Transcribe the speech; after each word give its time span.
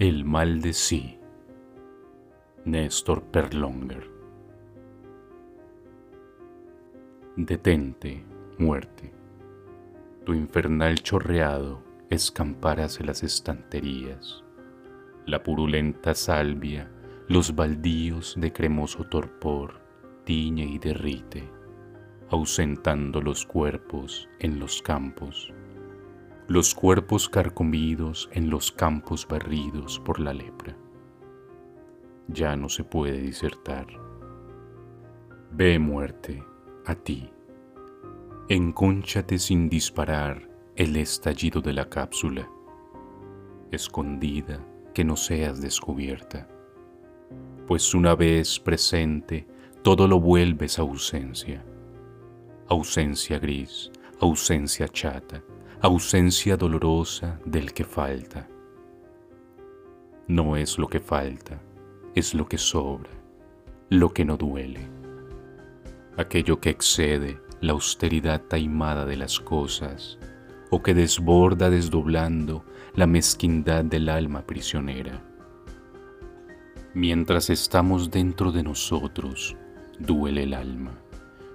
El 0.00 0.24
mal 0.24 0.60
de 0.60 0.74
sí. 0.74 1.18
Néstor 2.64 3.20
Perlonger. 3.32 4.08
Detente, 7.34 8.24
muerte. 8.58 9.12
Tu 10.24 10.34
infernal 10.34 11.02
chorreado 11.02 11.82
escampar 12.10 12.80
hacia 12.80 13.06
las 13.06 13.24
estanterías. 13.24 14.44
La 15.26 15.42
purulenta 15.42 16.14
salvia, 16.14 16.88
los 17.26 17.56
baldíos 17.56 18.36
de 18.38 18.52
cremoso 18.52 19.02
torpor, 19.02 19.80
tiñe 20.22 20.64
y 20.64 20.78
derrite, 20.78 21.50
ausentando 22.30 23.20
los 23.20 23.44
cuerpos 23.44 24.28
en 24.38 24.60
los 24.60 24.80
campos 24.80 25.52
los 26.48 26.74
cuerpos 26.74 27.28
carcomidos 27.28 28.30
en 28.32 28.48
los 28.48 28.72
campos 28.72 29.28
barridos 29.28 30.00
por 30.00 30.18
la 30.18 30.32
lepra. 30.32 30.74
Ya 32.26 32.56
no 32.56 32.70
se 32.70 32.84
puede 32.84 33.20
disertar. 33.20 33.86
Ve 35.52 35.78
muerte, 35.78 36.42
a 36.86 36.94
ti. 36.94 37.30
Encónchate 38.48 39.38
sin 39.38 39.68
disparar 39.68 40.48
el 40.74 40.96
estallido 40.96 41.60
de 41.60 41.74
la 41.74 41.90
cápsula, 41.90 42.48
escondida 43.70 44.64
que 44.94 45.04
no 45.04 45.16
seas 45.16 45.60
descubierta, 45.60 46.48
pues 47.66 47.92
una 47.92 48.14
vez 48.14 48.58
presente 48.58 49.46
todo 49.82 50.08
lo 50.08 50.18
vuelves 50.18 50.78
ausencia, 50.78 51.62
ausencia 52.68 53.38
gris, 53.38 53.90
ausencia 54.18 54.88
chata, 54.88 55.42
ausencia 55.80 56.56
dolorosa 56.56 57.38
del 57.44 57.72
que 57.72 57.84
falta. 57.84 58.48
No 60.26 60.56
es 60.56 60.76
lo 60.76 60.88
que 60.88 60.98
falta, 60.98 61.62
es 62.16 62.34
lo 62.34 62.48
que 62.48 62.58
sobra, 62.58 63.10
lo 63.88 64.12
que 64.12 64.24
no 64.24 64.36
duele, 64.36 64.88
aquello 66.16 66.60
que 66.60 66.70
excede 66.70 67.40
la 67.60 67.72
austeridad 67.74 68.42
taimada 68.42 69.06
de 69.06 69.16
las 69.16 69.38
cosas 69.38 70.18
o 70.70 70.82
que 70.82 70.94
desborda 70.94 71.70
desdoblando 71.70 72.64
la 72.96 73.06
mezquindad 73.06 73.84
del 73.84 74.08
alma 74.08 74.42
prisionera. 74.42 75.22
Mientras 76.92 77.50
estamos 77.50 78.10
dentro 78.10 78.50
de 78.50 78.64
nosotros, 78.64 79.56
duele 80.00 80.42
el 80.42 80.54
alma, 80.54 80.98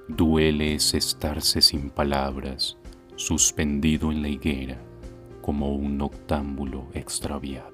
duele 0.08 0.76
ese 0.76 0.98
estarse 0.98 1.62
sin 1.62 1.90
palabras, 1.90 2.78
suspendido 3.24 4.12
en 4.12 4.22
la 4.22 4.28
higuera 4.28 4.82
como 5.42 5.74
un 5.76 5.98
noctámbulo 5.98 6.90
extraviado. 6.94 7.73